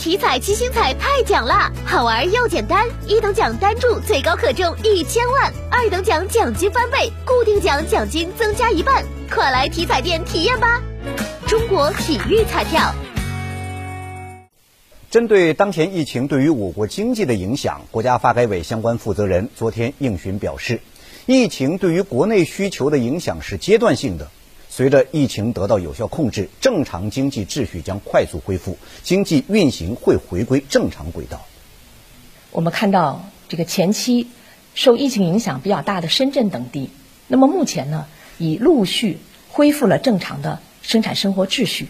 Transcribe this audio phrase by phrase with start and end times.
[0.00, 10.80] 体彩七星彩太奖啦，好玩又简单，一等奖单注最高可中一千万，二等奖奖金翻倍，固定奖奖金增加一半，快来体彩店体验吧！
[11.46, 12.94] 中国体育彩票。
[15.10, 20.80] 针对当前疫情对于我国经济的影响，国家发改委相关负责人昨天应询表示，
[21.26, 24.30] 疫情对于国内需求的影响是阶段性的。
[24.70, 31.44] 随着疫情得到有效控制，正常经济秩序将快速恢复，经济运行会回归正常轨道。
[32.52, 34.28] 我们看到这个前期
[34.74, 36.90] 受疫情影响比较大的深圳等地，
[37.26, 38.06] 那么目前呢，
[38.38, 41.88] 已陆续恢复了正常的生产生活秩序，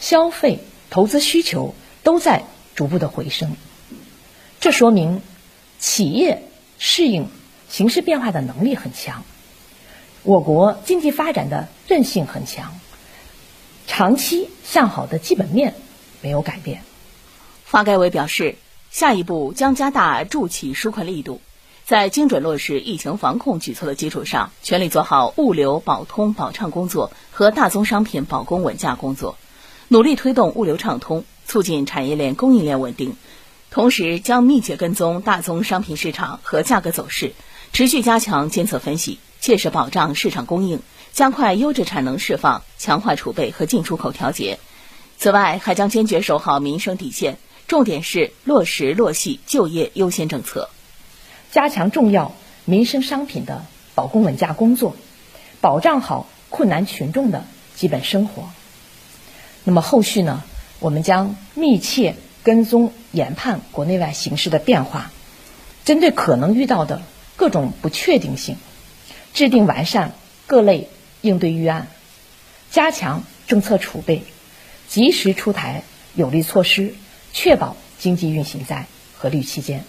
[0.00, 0.58] 消费、
[0.90, 2.42] 投资需求都在
[2.74, 3.56] 逐步的回升。
[4.58, 5.22] 这说明
[5.78, 6.42] 企业
[6.78, 7.28] 适应
[7.68, 9.24] 形势变化的能力很强。
[10.24, 12.78] 我国经济发展的韧性很强，
[13.88, 15.74] 长期向好的基本面
[16.20, 16.84] 没有改变。
[17.64, 18.54] 发改委表示，
[18.92, 21.40] 下一步将加大助企纾困力度，
[21.84, 29.36] 在精准落实疫情防控举措的基础上，全力做好物流保通保畅工作和大宗商品保供稳价工作，
[29.88, 33.16] 努力推动物流畅通，促进产业链供应链稳定。
[33.72, 37.32] 同时，将密切跟踪大宗商品市场和价格走势，
[37.72, 39.18] 持续加强监测分析。
[39.42, 40.80] 切实保障市场供应，
[41.12, 44.60] 加快优质产能释放，强化储备和进出口调节。
[45.18, 50.70] 此外，还将坚决守好民生底线，重点是落实落细就业优先政策，
[51.50, 54.94] 加强重要民生商品的保供稳价工作，
[55.60, 58.44] 保障好困难群众的基本生活。
[59.64, 60.44] 那么后续呢？
[60.78, 65.10] 我们将密切跟踪研判国内外形势的变化，
[65.84, 67.02] 针对可能遇到的
[67.34, 68.56] 各种不确定性。
[69.34, 70.14] 制定完善
[70.46, 70.88] 各类
[71.20, 71.88] 应对预案，
[72.70, 74.22] 加强政策储备，
[74.88, 76.94] 及时出台有力措施，
[77.32, 79.84] 确保经济运行在合理期间。